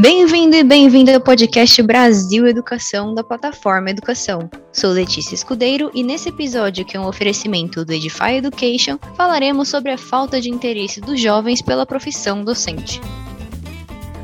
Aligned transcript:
Bem-vindo 0.00 0.54
e 0.54 0.62
bem-vinda 0.62 1.12
ao 1.12 1.20
podcast 1.20 1.82
Brasil 1.82 2.46
Educação 2.46 3.16
da 3.16 3.24
plataforma 3.24 3.90
Educação. 3.90 4.48
Sou 4.72 4.90
Letícia 4.90 5.34
Escudeiro 5.34 5.90
e 5.92 6.04
nesse 6.04 6.28
episódio, 6.28 6.84
que 6.84 6.96
é 6.96 7.00
um 7.00 7.08
oferecimento 7.08 7.84
do 7.84 7.92
Edify 7.92 8.36
Education, 8.36 8.96
falaremos 9.16 9.68
sobre 9.68 9.90
a 9.90 9.98
falta 9.98 10.40
de 10.40 10.50
interesse 10.50 11.00
dos 11.00 11.20
jovens 11.20 11.60
pela 11.60 11.84
profissão 11.84 12.44
docente. 12.44 13.00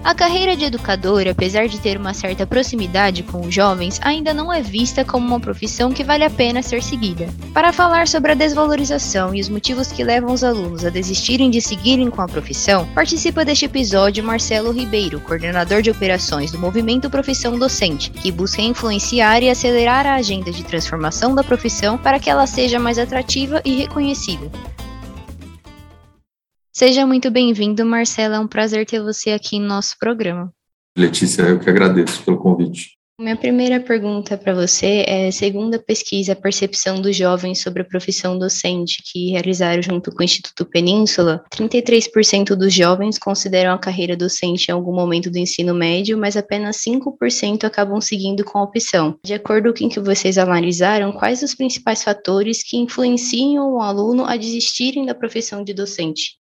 A 0.04 0.14
carreira 0.14 0.54
de 0.54 0.66
educador, 0.66 1.26
apesar 1.26 1.66
de 1.66 1.80
ter 1.80 1.96
uma 1.96 2.12
certa 2.12 2.46
proximidade 2.46 3.22
com 3.22 3.40
os 3.40 3.54
jovens, 3.54 3.98
ainda 4.02 4.34
não 4.34 4.52
é 4.52 4.60
vista 4.60 5.02
como 5.02 5.26
uma 5.26 5.40
profissão 5.40 5.90
que 5.90 6.04
vale 6.04 6.22
a 6.22 6.28
pena 6.28 6.62
ser 6.62 6.82
seguida. 6.82 7.26
Para 7.54 7.72
falar 7.72 8.06
sobre 8.06 8.32
a 8.32 8.34
desvalorização 8.34 9.34
e 9.34 9.40
os 9.40 9.48
motivos 9.48 9.90
que 9.90 10.04
levam 10.04 10.34
os 10.34 10.44
alunos 10.44 10.84
a 10.84 10.90
desistirem 10.90 11.50
de 11.50 11.62
seguirem 11.62 12.10
com 12.10 12.20
a 12.20 12.28
profissão, 12.28 12.86
participa 12.94 13.46
deste 13.46 13.64
episódio 13.64 14.22
Marcelo 14.22 14.72
Ribeiro, 14.72 15.20
coordenador 15.20 15.80
de 15.80 15.90
operações 15.90 16.52
do 16.52 16.58
Movimento 16.58 17.08
Profissão 17.08 17.58
Docente, 17.58 18.10
que 18.10 18.30
busca 18.30 18.60
influenciar 18.60 19.42
e 19.42 19.48
acelerar 19.48 20.06
a 20.06 20.16
agenda 20.16 20.52
de 20.52 20.64
transformação 20.64 21.34
da 21.34 21.42
profissão 21.42 21.96
para 21.96 22.18
que 22.18 22.28
ela 22.28 22.46
seja 22.46 22.78
mais 22.78 22.98
atrativa 22.98 23.62
e 23.64 23.72
reconhecida. 23.74 24.50
Seja 26.76 27.06
muito 27.06 27.30
bem-vindo, 27.30 27.86
Marcela. 27.86 28.34
É 28.34 28.40
um 28.40 28.48
prazer 28.48 28.84
ter 28.84 29.00
você 29.00 29.30
aqui 29.30 29.60
no 29.60 29.68
nosso 29.68 29.94
programa. 29.96 30.52
Letícia, 30.98 31.42
eu 31.42 31.60
que 31.60 31.70
agradeço 31.70 32.24
pelo 32.24 32.36
convite. 32.36 32.98
Minha 33.20 33.36
primeira 33.36 33.78
pergunta 33.78 34.36
para 34.36 34.52
você 34.52 35.04
é: 35.06 35.30
segundo 35.30 35.76
a 35.76 35.78
pesquisa 35.78 36.32
a 36.32 36.36
Percepção 36.36 37.00
dos 37.00 37.14
Jovens 37.14 37.62
sobre 37.62 37.82
a 37.82 37.84
Profissão 37.84 38.36
Docente, 38.36 39.04
que 39.04 39.30
realizaram 39.30 39.80
junto 39.80 40.10
com 40.10 40.20
o 40.20 40.24
Instituto 40.24 40.66
Península, 40.66 41.44
33% 41.54 42.56
dos 42.56 42.74
jovens 42.74 43.20
consideram 43.20 43.72
a 43.72 43.78
carreira 43.78 44.16
docente 44.16 44.68
em 44.68 44.72
algum 44.72 44.92
momento 44.92 45.30
do 45.30 45.38
ensino 45.38 45.72
médio, 45.72 46.18
mas 46.18 46.36
apenas 46.36 46.78
5% 46.78 47.62
acabam 47.62 48.00
seguindo 48.00 48.44
com 48.44 48.58
a 48.58 48.64
opção. 48.64 49.16
De 49.24 49.32
acordo 49.32 49.72
com 49.72 49.84
o 49.84 49.88
que 49.88 50.00
vocês 50.00 50.38
analisaram, 50.38 51.12
quais 51.12 51.40
os 51.40 51.54
principais 51.54 52.02
fatores 52.02 52.64
que 52.68 52.76
influenciam 52.76 53.74
o 53.74 53.80
aluno 53.80 54.24
a 54.24 54.36
desistirem 54.36 55.06
da 55.06 55.14
profissão 55.14 55.62
de 55.62 55.72
docente? 55.72 56.42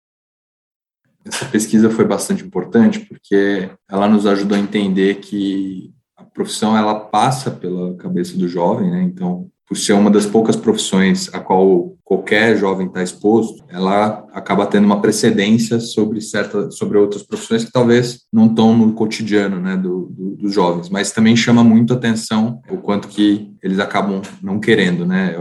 Essa 1.26 1.46
pesquisa 1.46 1.90
foi 1.90 2.06
bastante 2.06 2.44
importante 2.44 3.00
porque 3.00 3.70
ela 3.90 4.08
nos 4.08 4.26
ajudou 4.26 4.58
a 4.58 4.62
entender 4.62 5.16
que 5.16 5.92
a 6.18 6.24
profissão 6.24 6.76
ela 6.76 6.96
passa 6.96 7.52
pela 7.52 7.96
cabeça 7.96 8.38
do 8.38 8.48
jovem, 8.48 8.90
né? 8.90 9.04
Então, 9.04 9.50
por 9.68 9.78
ser 9.78 9.94
uma 9.94 10.12
das 10.12 10.26
poucas 10.26 10.58
profissões 10.58 11.30
a 11.34 11.40
qual 11.40 11.96
qualquer 12.04 12.58
jovem 12.58 12.88
está 12.88 13.02
exposto, 13.02 13.64
ela 13.70 14.28
acaba 14.34 14.66
tendo 14.66 14.84
uma 14.84 15.00
precedência 15.00 15.80
sobre 15.80 16.20
certa, 16.20 16.70
sobre 16.70 16.98
outras 16.98 17.24
profissões 17.24 17.64
que 17.64 17.72
talvez 17.72 18.26
não 18.34 18.48
estão 18.48 18.78
no 18.78 18.92
cotidiano, 18.92 19.62
né, 19.62 19.78
do, 19.78 20.10
do, 20.12 20.36
dos 20.36 20.54
jovens. 20.54 20.90
Mas 20.90 21.14
também 21.14 21.38
chama 21.38 21.64
muito 21.64 21.94
atenção 21.94 22.60
o 22.70 22.80
quanto 22.80 23.08
que 23.08 23.54
eles 23.64 23.80
acabam 23.80 24.22
não 24.44 24.60
querendo, 24.60 25.06
né? 25.06 25.38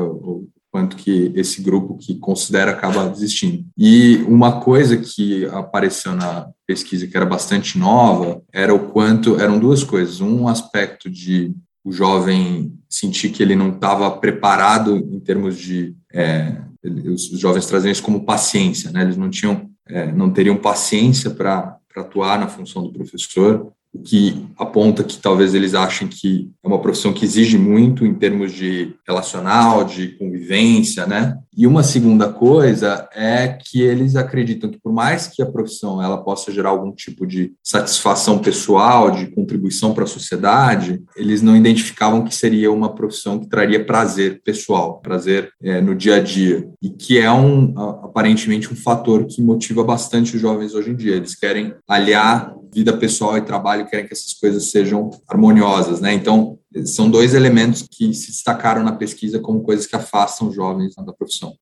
Quanto 0.71 0.97
que 0.97 1.33
esse 1.35 1.61
grupo 1.61 1.97
que 1.97 2.15
considera 2.17 2.71
acaba 2.71 3.09
desistindo. 3.09 3.65
E 3.77 4.17
uma 4.29 4.61
coisa 4.61 4.97
que 4.97 5.45
apareceu 5.47 6.15
na 6.15 6.49
pesquisa 6.67 7.07
que 7.07 7.17
era 7.17 7.27
bastante 7.27 7.77
nova 7.77 8.41
era 8.53 8.73
o 8.73 8.91
quanto 8.91 9.41
eram 9.41 9.59
duas 9.59 9.83
coisas, 9.83 10.21
um 10.21 10.47
aspecto 10.47 11.11
de 11.11 11.53
o 11.85 11.91
jovem 11.91 12.73
sentir 12.89 13.31
que 13.31 13.43
ele 13.43 13.57
não 13.57 13.71
estava 13.71 14.11
preparado 14.11 14.97
em 14.97 15.19
termos 15.19 15.59
de 15.59 15.97
é, 16.13 16.57
os 16.85 17.29
jovens 17.39 17.67
trazem 17.67 17.91
isso 17.91 18.03
como 18.03 18.25
paciência, 18.25 18.91
né? 18.91 19.03
Eles 19.03 19.17
não 19.17 19.29
tinham, 19.29 19.69
é, 19.87 20.11
não 20.13 20.31
teriam 20.31 20.57
paciência 20.57 21.31
para 21.31 21.77
atuar 21.97 22.39
na 22.39 22.49
função 22.49 22.83
do 22.83 22.93
professor 22.93 23.73
o 23.93 24.01
que 24.01 24.47
aponta 24.57 25.03
que 25.03 25.19
talvez 25.19 25.55
eles 25.55 25.75
achem 25.75 26.07
que 26.07 26.51
é 26.63 26.69
uma 26.69 26.81
profissão 26.81 27.13
que 27.13 27.25
exige 27.25 27.59
muito 27.59 28.07
em 28.07 28.15
termos 28.15 28.53
de 28.53 28.95
relacional, 29.07 29.85
de 29.85 30.09
convivência, 30.17 31.07
né? 31.07 31.37
E 31.61 31.67
uma 31.67 31.83
segunda 31.83 32.33
coisa 32.33 33.07
é 33.15 33.49
que 33.49 33.83
eles 33.83 34.17
acreditam 34.17 34.71
que 34.71 34.81
por 34.81 34.95
mais 34.95 35.27
que 35.27 35.43
a 35.43 35.47
profissão 35.47 36.03
ela 36.03 36.17
possa 36.17 36.51
gerar 36.51 36.71
algum 36.71 36.91
tipo 36.91 37.27
de 37.27 37.53
satisfação 37.63 38.39
pessoal, 38.39 39.11
de 39.11 39.27
contribuição 39.27 39.93
para 39.93 40.05
a 40.05 40.07
sociedade, 40.07 41.03
eles 41.15 41.43
não 41.43 41.55
identificavam 41.55 42.25
que 42.25 42.35
seria 42.35 42.73
uma 42.73 42.95
profissão 42.95 43.39
que 43.39 43.47
traria 43.47 43.85
prazer 43.85 44.41
pessoal, 44.43 45.01
prazer 45.03 45.53
é, 45.63 45.83
no 45.83 45.95
dia 45.95 46.15
a 46.15 46.23
dia, 46.23 46.67
e 46.81 46.89
que 46.89 47.19
é 47.19 47.31
um 47.31 47.75
aparentemente 48.05 48.73
um 48.73 48.77
fator 48.77 49.27
que 49.27 49.43
motiva 49.43 49.85
bastante 49.85 50.37
os 50.37 50.41
jovens 50.41 50.73
hoje 50.73 50.93
em 50.93 50.97
dia. 50.97 51.17
Eles 51.17 51.35
querem 51.35 51.75
aliar 51.87 52.55
vida 52.73 52.97
pessoal 52.97 53.37
e 53.37 53.43
trabalho 53.43 53.87
querem 53.87 54.07
que 54.07 54.13
essas 54.13 54.33
coisas 54.33 54.71
sejam 54.71 55.11
harmoniosas, 55.29 56.01
né? 56.01 56.15
Então, 56.15 56.59
são 56.85 57.11
dois 57.11 57.35
elementos 57.35 57.87
que 57.91 58.13
se 58.15 58.29
destacaram 58.29 58.83
na 58.83 58.93
pesquisa 58.93 59.41
como 59.41 59.63
coisas 59.63 59.87
que 59.87 59.97
afastam 59.97 60.49
os 60.49 60.55
jovens 60.55 60.95
da 60.95 61.13
profissão. 61.13 61.55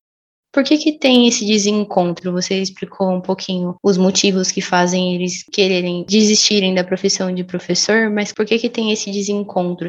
Por 0.51 0.63
que, 0.63 0.77
que 0.77 0.93
tem 0.93 1.27
esse 1.27 1.45
desencontro? 1.45 2.31
Você 2.31 2.59
explicou 2.59 3.11
um 3.11 3.21
pouquinho 3.21 3.75
os 3.83 3.97
motivos 3.97 4.49
que 4.49 4.61
fazem 4.61 5.15
eles 5.15 5.43
quererem 5.43 6.05
desistirem 6.07 6.73
da 6.73 6.83
profissão 6.83 7.33
de 7.33 7.43
professor, 7.43 8.09
mas 8.09 8.33
por 8.33 8.45
que, 8.45 8.57
que 8.57 8.69
tem 8.69 8.91
esse 8.91 9.11
desencontro? 9.11 9.87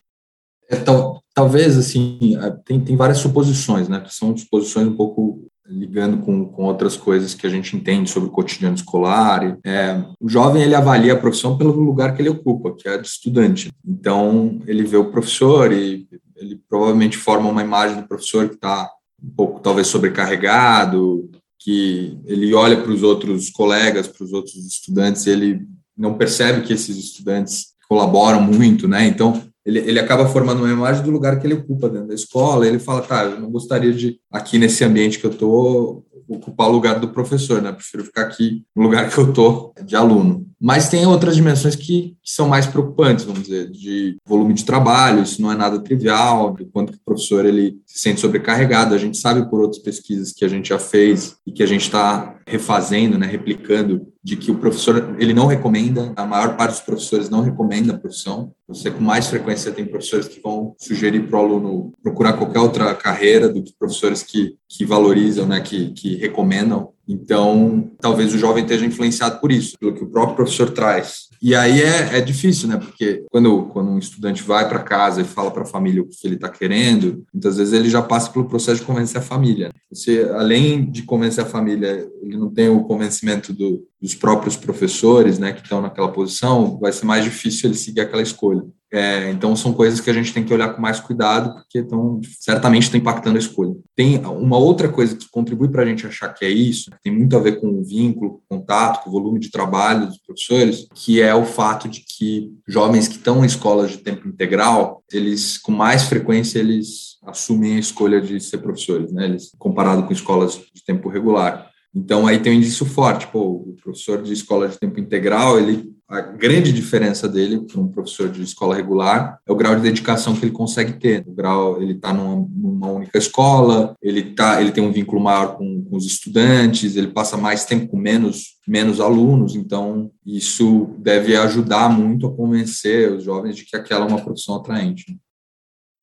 É, 0.69 0.77
tal, 0.77 1.23
talvez, 1.35 1.79
assim, 1.79 2.37
tem, 2.65 2.79
tem 2.81 2.95
várias 2.95 3.19
suposições, 3.19 3.89
né? 3.89 4.01
Que 4.01 4.15
são 4.15 4.37
suposições 4.37 4.87
um 4.87 4.97
pouco 4.97 5.50
ligando 5.71 6.19
com, 6.19 6.45
com 6.47 6.65
outras 6.65 6.97
coisas 6.97 7.33
que 7.33 7.47
a 7.47 7.51
gente 7.51 7.77
entende 7.77 8.11
sobre 8.11 8.29
o 8.29 8.33
cotidiano 8.33 8.75
escolar. 8.75 9.57
É, 9.65 10.03
o 10.21 10.29
jovem 10.29 10.63
ele 10.63 10.75
avalia 10.75 11.13
a 11.13 11.19
profissão 11.19 11.57
pelo 11.57 11.71
lugar 11.73 12.15
que 12.15 12.21
ele 12.21 12.29
ocupa, 12.29 12.75
que 12.75 12.89
é 12.89 12.99
de 12.99 13.07
estudante. 13.07 13.71
Então 13.87 14.61
ele 14.67 14.83
vê 14.83 14.97
o 14.97 15.11
professor 15.11 15.73
e 15.73 16.09
ele 16.37 16.61
provavelmente 16.69 17.17
forma 17.17 17.49
uma 17.49 17.63
imagem 17.63 18.01
do 18.01 18.09
professor 18.09 18.49
que 18.49 18.57
está 18.57 18.91
um 19.23 19.31
pouco 19.31 19.61
talvez 19.61 19.87
sobrecarregado, 19.87 21.31
que 21.59 22.19
ele 22.25 22.53
olha 22.55 22.81
para 22.81 22.91
os 22.91 23.03
outros 23.03 23.51
colegas, 23.51 24.09
para 24.09 24.25
os 24.25 24.33
outros 24.33 24.55
estudantes, 24.67 25.27
e 25.27 25.31
ele 25.31 25.61
não 25.97 26.15
percebe 26.15 26.63
que 26.63 26.73
esses 26.73 26.97
estudantes 26.97 27.75
colaboram 27.87 28.41
muito, 28.41 28.89
né? 28.89 29.07
Então 29.07 29.43
ele, 29.71 29.79
ele 29.79 30.01
acaba 30.01 30.27
formando 30.27 30.59
uma 30.59 30.73
imagem 30.73 31.05
do 31.05 31.11
lugar 31.11 31.39
que 31.39 31.47
ele 31.47 31.55
ocupa 31.55 31.89
dentro 31.89 32.09
da 32.09 32.15
escola. 32.15 32.67
ele 32.67 32.79
fala, 32.79 33.03
tá, 33.03 33.25
eu 33.25 33.41
não 33.41 33.51
gostaria 33.51 33.93
de, 33.93 34.19
aqui 34.31 34.59
nesse 34.59 34.85
ambiente 34.85 35.19
que 35.19 35.27
eu 35.27 35.31
tô, 35.31 36.05
ocupar 36.29 36.69
o 36.69 36.73
lugar 36.73 36.99
do 36.99 37.09
professor, 37.09 37.63
né? 37.63 37.73
Prefiro 37.73 38.05
ficar 38.05 38.23
aqui 38.23 38.65
no 38.75 38.83
lugar 38.83 39.09
que 39.09 39.19
eu 39.19 39.33
tô 39.33 39.73
de 39.85 39.95
aluno. 39.95 40.47
Mas 40.61 40.91
tem 40.91 41.07
outras 41.07 41.35
dimensões 41.35 41.75
que, 41.75 42.15
que, 42.23 42.31
são 42.31 42.47
mais 42.47 42.67
preocupantes, 42.67 43.25
vamos 43.25 43.45
dizer, 43.45 43.71
de 43.71 44.19
volume 44.27 44.53
de 44.53 44.65
trabalho, 44.65 45.23
isso 45.23 45.41
não 45.41 45.51
é 45.51 45.57
nada 45.57 45.81
trivial, 45.81 46.53
do 46.53 46.67
quanto 46.67 46.93
o 46.93 47.01
professor 47.03 47.47
ele 47.47 47.81
se 47.87 48.01
sente 48.01 48.21
sobrecarregado. 48.21 48.95
A 48.95 48.99
gente 48.99 49.17
sabe 49.17 49.49
por 49.49 49.61
outras 49.61 49.83
pesquisas 49.83 50.33
que 50.33 50.45
a 50.45 50.49
gente 50.49 50.69
já 50.69 50.79
fez 50.79 51.37
e 51.47 51.51
que 51.51 51.63
a 51.63 51.67
gente 51.67 51.83
está 51.83 52.37
refazendo, 52.47 53.17
né, 53.17 53.27
replicando, 53.27 54.07
de 54.23 54.37
que 54.37 54.51
o 54.51 54.59
professor 54.59 55.17
ele 55.19 55.33
não 55.33 55.47
recomenda, 55.47 56.13
a 56.15 56.27
maior 56.27 56.57
parte 56.57 56.73
dos 56.73 56.83
professores 56.83 57.31
não 57.31 57.41
recomenda 57.41 57.95
a 57.95 57.99
profissão. 57.99 58.53
Você 58.69 58.91
com 58.91 59.01
mais 59.03 59.29
frequência 59.29 59.73
tem 59.73 59.87
professores 59.87 60.29
que 60.29 60.43
vão 60.43 60.75
sugerir 60.79 61.27
para 61.27 61.39
o 61.39 61.43
aluno 61.43 61.93
procurar 62.03 62.35
qualquer 62.35 62.61
outra 62.61 62.95
carreira 62.95 63.49
do 63.49 63.63
que 63.63 63.73
professores 63.79 64.23
que, 64.23 64.57
que 64.69 64.85
valorizam, 64.85 65.47
né, 65.47 65.61
que, 65.61 65.93
que 65.93 66.17
recomendam 66.17 66.91
então, 67.13 67.91
talvez 68.01 68.33
o 68.33 68.39
jovem 68.39 68.63
esteja 68.63 68.87
influenciado 68.87 69.41
por 69.41 69.51
isso, 69.51 69.77
pelo 69.79 69.93
que 69.93 70.05
o 70.05 70.09
próprio 70.09 70.37
professor 70.37 70.71
traz. 70.71 71.29
E 71.43 71.57
aí 71.57 71.81
é, 71.81 72.19
é 72.19 72.21
difícil, 72.21 72.69
né? 72.69 72.77
Porque 72.77 73.25
quando, 73.31 73.65
quando 73.65 73.91
um 73.91 73.99
estudante 73.99 74.45
vai 74.45 74.69
para 74.69 74.79
casa 74.79 75.21
e 75.21 75.25
fala 75.25 75.51
para 75.51 75.63
a 75.63 75.67
família 75.67 76.03
o 76.03 76.07
que 76.07 76.17
ele 76.25 76.37
está 76.37 76.49
querendo, 76.49 77.25
muitas 77.33 77.57
vezes 77.57 77.73
ele 77.73 77.91
já 77.91 78.01
passa 78.01 78.31
pelo 78.31 78.45
processo 78.45 78.81
de 78.81 78.87
convencer 78.87 79.21
a 79.21 79.25
família. 79.25 79.73
Você, 79.91 80.31
além 80.35 80.89
de 80.89 81.03
convencer 81.03 81.43
a 81.43 81.49
família, 81.49 82.09
ele 82.23 82.37
não 82.37 82.49
tem 82.49 82.69
o 82.69 82.85
convencimento 82.85 83.53
do, 83.53 83.85
dos 84.01 84.15
próprios 84.15 84.57
professores, 84.57 85.39
né, 85.39 85.53
que 85.53 85.63
estão 85.63 85.81
naquela 85.81 86.13
posição, 86.13 86.79
vai 86.79 86.93
ser 86.93 87.07
mais 87.07 87.25
difícil 87.25 87.71
ele 87.71 87.77
seguir 87.77 88.03
aquela 88.03 88.23
escolha. 88.23 88.63
É, 88.93 89.31
então, 89.31 89.55
são 89.55 89.73
coisas 89.73 90.01
que 90.01 90.11
a 90.11 90.13
gente 90.13 90.35
tem 90.35 90.45
que 90.45 90.53
olhar 90.53 90.75
com 90.75 90.83
mais 90.83 90.99
cuidado, 90.99 91.55
porque 91.55 91.79
estão, 91.79 92.21
certamente 92.41 92.85
estão 92.85 92.99
impactando 92.99 93.37
a 93.37 93.41
escolha. 93.41 93.75
Tem 93.95 94.19
uma 94.19 94.59
outra 94.59 94.89
coisa 94.89 95.17
que 95.17 95.31
contribui 95.31 95.69
para 95.69 95.83
a 95.83 95.87
gente 95.87 96.07
achar 96.07 96.29
que 96.35 96.45
é 96.45 96.51
isso, 96.51 96.91
tem 97.03 97.17
muito 97.17 97.37
a 97.37 97.41
ver 97.41 97.61
com 97.61 97.69
o 97.69 97.85
vínculo, 97.85 98.43
com 98.49 98.57
o 98.57 98.59
contato, 98.59 99.05
com 99.05 99.11
o 99.11 99.13
volume 99.13 99.39
de 99.39 99.51
trabalho 99.51 100.07
dos 100.07 100.19
professores, 100.19 100.89
que 100.95 101.21
é 101.21 101.33
o 101.35 101.45
fato 101.45 101.89
de 101.89 102.01
que 102.01 102.53
jovens 102.67 103.07
que 103.07 103.17
estão 103.17 103.45
em 103.45 103.47
escolas 103.47 103.93
de 103.93 103.99
tempo 103.99 104.27
integral, 104.27 105.05
eles, 105.13 105.57
com 105.57 105.71
mais 105.71 106.05
frequência, 106.05 106.59
eles 106.59 107.19
assumem 107.25 107.77
a 107.77 107.81
escolha 107.81 108.21
de 108.21 108.41
ser 108.41 108.59
professores, 108.59 109.13
né? 109.13 109.27
Eles, 109.27 109.53
comparado 109.59 110.03
com 110.03 110.13
escolas 110.13 110.61
de 110.75 110.85
tempo 110.85 111.09
regular. 111.09 111.71
Então 111.95 112.27
aí 112.27 112.39
tem 112.39 112.53
um 112.53 112.57
indício 112.57 112.87
forte, 112.87 113.27
pô, 113.27 113.65
o 113.69 113.77
professor 113.83 114.23
de 114.23 114.33
escola 114.33 114.69
de 114.69 114.79
tempo 114.79 114.99
integral, 115.01 115.59
ele 115.59 115.93
a 116.11 116.21
grande 116.21 116.73
diferença 116.73 117.29
dele 117.29 117.61
para 117.61 117.81
um 117.81 117.87
professor 117.87 118.29
de 118.29 118.43
escola 118.43 118.75
regular 118.75 119.39
é 119.47 119.53
o 119.53 119.55
grau 119.55 119.77
de 119.77 119.83
dedicação 119.83 120.35
que 120.35 120.45
ele 120.45 120.51
consegue 120.51 120.95
ter. 120.95 121.25
O 121.25 121.33
grau, 121.33 121.81
ele 121.81 121.93
está 121.93 122.13
numa, 122.13 122.49
numa, 122.53 122.89
única 122.89 123.17
escola, 123.17 123.95
ele 124.03 124.35
tá, 124.35 124.61
ele 124.61 124.73
tem 124.73 124.83
um 124.83 124.91
vínculo 124.91 125.23
maior 125.23 125.57
com, 125.57 125.85
com, 125.85 125.97
os 125.97 126.05
estudantes, 126.05 126.97
ele 126.97 127.07
passa 127.07 127.37
mais 127.37 127.65
tempo 127.65 127.87
com 127.87 127.97
menos 127.97 128.59
menos 128.67 129.01
alunos, 129.01 129.57
então 129.57 130.11
isso 130.25 130.95
deve 130.99 131.37
ajudar 131.37 131.89
muito 131.89 132.27
a 132.27 132.33
convencer 132.33 133.11
os 133.13 133.25
jovens 133.25 133.57
de 133.57 133.65
que 133.65 133.77
aquela 133.77 134.05
é 134.05 134.09
uma 134.09 134.23
profissão 134.23 134.57
atraente. 134.57 135.19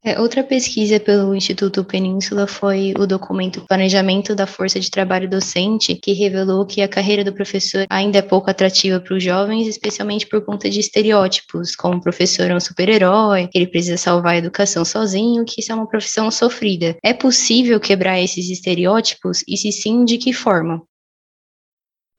É, 0.08 0.18
outra 0.22 0.42
pesquisa 0.42 1.02
pelo 1.02 1.36
Instituto 1.36 1.84
Península 1.84 2.48
foi 2.48 2.94
o 2.98 3.06
documento 3.06 3.66
Planejamento 3.68 4.34
da 4.34 4.48
Força 4.48 4.80
de 4.80 4.90
Trabalho 4.90 5.30
Docente, 5.30 5.96
que 5.96 6.14
revelou 6.14 6.66
que 6.66 6.82
a 6.82 6.88
carreira 6.88 7.26
do 7.26 7.34
professor 7.34 7.86
ainda 7.90 8.20
é 8.20 8.22
pouco 8.22 8.50
atrativa 8.50 9.02
para 9.02 9.14
os 9.14 9.22
jovens, 9.22 9.68
especialmente 9.68 10.26
por 10.26 10.40
conta 10.46 10.70
de 10.70 10.80
estereótipos, 10.80 11.76
como 11.76 11.98
o 11.98 12.02
professor 12.02 12.50
é 12.50 12.56
um 12.56 12.60
super-herói, 12.62 13.48
que 13.48 13.58
ele 13.58 13.68
precisa 13.68 13.98
salvar 13.98 14.36
a 14.36 14.38
educação 14.38 14.86
sozinho, 14.86 15.44
que 15.44 15.60
isso 15.60 15.74
é 15.74 15.76
uma 15.76 15.90
profissão 15.90 16.32
sofrida. 16.32 16.96
É 17.04 17.12
possível 17.12 17.78
quebrar 17.78 18.18
esses 18.18 18.50
estereótipos 18.50 19.44
e 19.46 19.58
se 19.58 19.74
sim, 19.74 20.06
de 20.06 20.18
que 20.18 20.32
forma? 20.32 20.82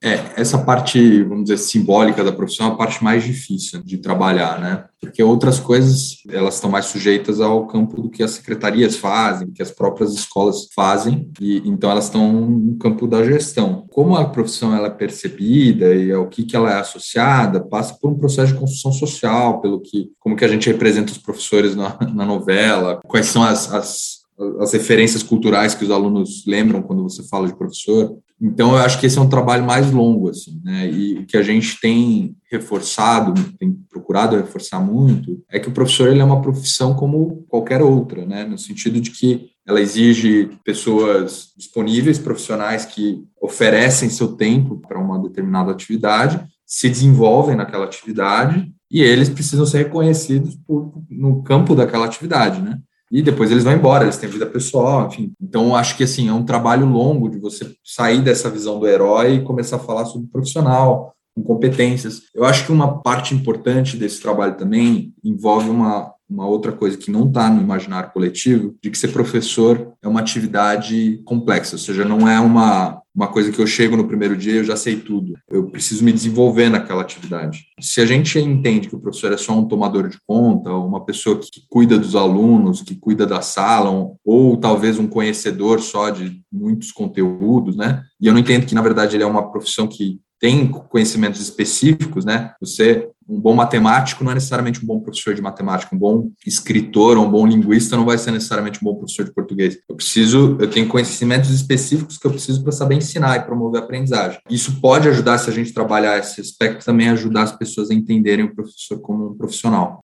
É, 0.03 0.41
essa 0.41 0.59
parte, 0.59 1.25
vamos 1.25 1.45
dizer, 1.45 1.59
simbólica 1.59 2.23
da 2.23 2.31
profissão 2.31 2.69
é 2.69 2.71
a 2.71 2.75
parte 2.77 3.03
mais 3.03 3.25
difícil 3.25 3.83
de 3.83 3.99
trabalhar, 3.99 4.61
né? 4.61 4.85
Porque 5.01 5.21
outras 5.23 5.59
coisas, 5.59 6.19
elas 6.31 6.55
estão 6.55 6.71
mais 6.71 6.87
sujeitas 6.87 7.41
ao 7.41 7.67
campo 7.67 8.01
do 8.01 8.09
que 8.09 8.23
as 8.23 8.33
secretarias 8.33 8.97
fazem, 8.97 9.51
que 9.51 9.61
as 9.61 9.73
próprias 9.73 10.15
escolas 10.15 10.69
fazem, 10.73 11.29
e 11.41 11.69
então 11.69 11.91
elas 11.91 12.05
estão 12.05 12.31
no 12.31 12.77
campo 12.77 13.09
da 13.09 13.25
gestão. 13.25 13.87
Como 13.91 14.17
a 14.17 14.29
profissão 14.29 14.75
ela 14.75 14.87
é 14.87 14.91
percebida 14.91 15.93
e 15.93 16.13
ao 16.13 16.29
que, 16.29 16.45
que 16.45 16.55
ela 16.55 16.71
é 16.71 16.79
associada, 16.79 17.61
passa 17.61 17.95
por 18.01 18.11
um 18.11 18.19
processo 18.19 18.53
de 18.53 18.59
construção 18.59 18.93
social, 18.93 19.61
pelo 19.61 19.81
que, 19.81 20.13
como 20.21 20.37
que 20.37 20.45
a 20.45 20.49
gente 20.49 20.71
representa 20.71 21.11
os 21.11 21.19
professores 21.19 21.75
na, 21.75 21.99
na 22.15 22.25
novela, 22.25 23.01
quais 23.05 23.27
são 23.27 23.43
as, 23.43 23.73
as 23.73 24.19
as 24.61 24.73
referências 24.73 25.23
culturais 25.23 25.75
que 25.75 25.85
os 25.85 25.91
alunos 25.91 26.45
lembram 26.47 26.81
quando 26.81 27.03
você 27.03 27.23
fala 27.25 27.49
de 27.49 27.57
professor. 27.57 28.17
Então, 28.41 28.73
eu 28.73 28.79
acho 28.79 29.01
que 29.01 29.07
esse 29.07 29.19
é 29.19 29.21
um 29.21 29.29
trabalho 29.29 29.65
mais 29.65 29.91
longo, 29.91 30.31
assim, 30.31 30.61
né? 30.63 30.89
E 30.89 31.15
o 31.19 31.27
que 31.27 31.37
a 31.37 31.43
gente 31.43 31.81
tem 31.81 32.37
reforçado, 32.51 33.35
tem 33.59 33.73
procurado 33.91 34.37
reforçar 34.37 34.81
muito, 34.81 35.43
é 35.51 35.59
que 35.59 35.69
o 35.69 35.73
professor 35.73 36.09
ele 36.09 36.21
é 36.21 36.25
uma 36.25 36.41
profissão 36.41 36.95
como 36.95 37.45
qualquer 37.49 37.83
outra, 37.83 38.25
né? 38.25 38.45
No 38.45 38.57
sentido 38.57 39.01
de 39.01 39.11
que 39.11 39.51
ela 39.67 39.81
exige 39.81 40.51
pessoas 40.65 41.53
disponíveis, 41.57 42.19
profissionais 42.19 42.85
que 42.85 43.23
oferecem 43.43 44.09
seu 44.09 44.29
tempo 44.29 44.79
para 44.79 44.99
uma 44.99 45.19
determinada 45.19 45.73
atividade, 45.73 46.41
se 46.65 46.89
desenvolvem 46.89 47.57
naquela 47.57 47.85
atividade 47.85 48.73
e 48.91 49.03
eles 49.03 49.29
precisam 49.29 49.67
ser 49.67 49.79
reconhecidos 49.79 50.57
por, 50.67 50.93
no 51.11 51.43
campo 51.43 51.75
daquela 51.75 52.07
atividade, 52.07 52.63
né? 52.63 52.79
E 53.11 53.23
depois 53.23 53.51
eles 53.51 53.65
vão 53.65 53.73
embora, 53.73 54.05
eles 54.05 54.17
têm 54.17 54.29
vida 54.29 54.47
pessoal, 54.47 55.07
enfim. 55.07 55.33
Então, 55.41 55.75
acho 55.75 55.97
que 55.97 56.05
assim, 56.05 56.29
é 56.29 56.33
um 56.33 56.45
trabalho 56.45 56.87
longo 56.87 57.29
de 57.29 57.39
você 57.39 57.75
sair 57.85 58.23
dessa 58.23 58.51
visão 58.51 58.79
do 58.79 58.87
herói 58.87 59.37
e 59.37 59.43
começar 59.43 59.77
a 59.77 59.81
falar 59.81 60.05
sobre 60.05 60.29
profissional, 60.29 61.15
com 61.35 61.43
competências. 61.43 62.23
Eu 62.35 62.45
acho 62.45 62.67
que 62.67 62.73
uma 62.73 63.01
parte 63.01 63.35
importante 63.35 63.97
desse 63.97 64.21
trabalho 64.21 64.57
também 64.57 65.13
envolve 65.25 65.71
uma, 65.71 66.13
uma 66.29 66.47
outra 66.47 66.73
coisa 66.73 66.97
que 66.97 67.11
não 67.11 67.27
está 67.27 67.49
no 67.49 67.61
imaginário 67.61 68.11
coletivo, 68.11 68.75
de 68.83 68.91
que 68.91 68.99
ser 68.99 69.09
professor 69.09 69.93
é 70.03 70.09
uma 70.09 70.21
atividade 70.21 71.23
complexa, 71.25 71.77
ou 71.77 71.79
seja, 71.79 72.05
não 72.05 72.29
é 72.29 72.39
uma, 72.39 73.01
uma 73.15 73.29
coisa 73.29 73.51
que 73.51 73.59
eu 73.59 73.67
chego 73.67 73.97
no 73.97 74.07
primeiro 74.07 74.37
dia 74.37 74.53
e 74.53 74.57
eu 74.59 74.65
já 74.65 74.77
sei 74.77 74.97
tudo. 74.97 75.35
Eu 75.49 75.71
preciso 75.71 76.05
me 76.05 76.13
desenvolver 76.13 76.69
naquela 76.69 77.03
atividade. 77.03 77.67
Se 77.81 78.01
a 78.01 78.07
gente 78.07 78.39
entende 78.39 78.89
que 78.89 78.95
o 78.95 79.01
professor 79.01 79.33
é 79.33 79.37
só 79.37 79.53
um 79.53 79.67
tomador 79.67 80.09
de 80.09 80.19
conta, 80.27 80.71
uma 80.71 81.05
pessoa 81.05 81.39
que 81.39 81.63
cuida 81.69 81.99
dos 81.99 82.15
alunos, 82.15 82.83
que 82.83 82.95
cuida 82.95 83.27
da 83.27 83.41
sala, 83.41 83.91
ou 84.25 84.57
talvez 84.57 84.99
um 84.99 85.09
conhecedor 85.09 85.81
só 85.81 86.11
de 86.11 86.43
muitos 86.53 86.93
conteúdos, 86.93 87.77
né? 87.77 88.03
E 88.21 88.27
eu 88.27 88.33
não 88.33 88.41
entendo 88.41 88.67
que, 88.67 88.75
na 88.75 88.83
verdade, 88.83 89.17
ele 89.17 89.25
é 89.25 89.27
uma 89.27 89.51
profissão 89.51 89.87
que 89.87 90.21
tem 90.41 90.69
conhecimentos 90.69 91.41
específicos, 91.41 92.25
né? 92.25 92.55
Você, 92.61 93.09
um 93.29 93.39
bom 93.39 93.55
matemático 93.55 94.25
não 94.25 94.31
é 94.33 94.35
necessariamente 94.35 94.83
um 94.83 94.87
bom 94.87 95.01
professor 95.01 95.35
de 95.35 95.43
matemática, 95.43 95.95
um 95.95 95.99
bom 95.99 96.31
escritor 96.47 97.19
ou 97.19 97.27
um 97.27 97.31
bom 97.31 97.47
linguista 97.47 97.97
não 97.97 98.07
vai 98.07 98.17
ser 98.17 98.31
necessariamente 98.31 98.81
um 98.83 98.85
bom 98.85 98.95
professor 98.95 99.25
de 99.25 99.35
português. 99.35 99.79
Eu 99.89 99.95
preciso, 99.95 100.57
eu 100.59 100.71
tenho 100.71 100.89
conhecimentos 100.89 101.51
específicos 101.51 102.17
que 102.17 102.27
eu 102.27 102.31
preciso 102.31 102.63
para 102.63 102.73
saber 102.73 102.95
ensinar 102.95 103.37
e 103.37 103.45
promover 103.45 103.83
a 103.83 103.85
aprendizagem. 103.85 104.41
Isso 104.49 104.81
pode 104.81 105.09
ajudar, 105.09 105.39
se 105.39 105.51
a 105.51 105.53
gente 105.53 105.73
trabalhar 105.73 106.19
esse 106.19 106.41
aspecto, 106.41 106.85
também 106.85 107.09
ajudar 107.11 107.43
as 107.43 107.53
pessoas 107.53 107.91
a 107.91 107.95
entenderem 107.95 108.47
o 108.47 108.55
professor 108.55 108.99
como 109.01 109.31
um 109.31 109.35
profissional. 109.35 110.03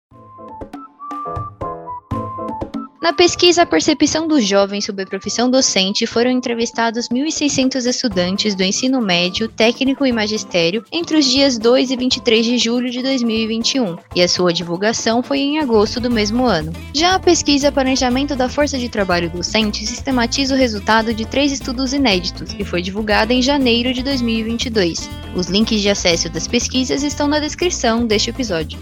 Na 3.02 3.14
pesquisa 3.14 3.62
A 3.62 3.66
Percepção 3.66 4.28
dos 4.28 4.46
Jovens 4.46 4.84
sobre 4.84 5.04
a 5.04 5.08
Profissão 5.08 5.50
Docente, 5.50 6.06
foram 6.06 6.30
entrevistados 6.30 7.08
1.600 7.08 7.86
estudantes 7.86 8.56
do 8.56 8.62
ensino 8.62 9.00
médio, 9.00 9.48
técnico 9.48 10.06
e 10.06 10.12
magistério 10.12 10.84
entre 10.92 11.16
os 11.16 11.26
dias 11.26 11.58
2 11.58 11.92
e 11.92 11.96
23 11.96 12.46
de 12.46 12.58
julho 12.58 12.90
de 12.90 13.02
2021, 13.02 13.96
e 14.14 14.22
a 14.22 14.28
sua 14.28 14.52
divulgação 14.52 15.24
foi 15.24 15.40
em 15.40 15.60
agosto 15.60 16.02
do 16.02 16.12
mesmo 16.12 16.44
ano. 16.44 16.74
Já 16.94 17.16
a 17.16 17.20
pesquisa 17.20 17.72
Planejamento 17.72 18.36
da 18.36 18.50
Força 18.50 18.78
de 18.78 18.90
Trabalho 18.90 19.30
Docente 19.30 19.88
sistematiza 19.88 20.54
o 20.54 20.58
resultado 20.58 21.14
de 21.14 21.26
três 21.26 21.54
estudos 21.54 21.94
inéditos 21.94 22.54
e 22.60 22.66
foi 22.66 22.82
divulgada 22.82 23.34
em 23.34 23.42
janeiro 23.42 23.94
de 23.94 24.04
2022. 24.04 25.10
Os 25.34 25.48
links 25.48 25.80
de 25.80 25.90
acesso 25.90 26.30
das 26.30 26.50
pesquisas 26.50 27.02
estão 27.02 27.30
na 27.30 27.40
descrição 27.40 28.06
deste 28.06 28.30
episódio. 28.30 28.78